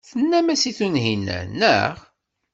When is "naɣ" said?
1.59-1.95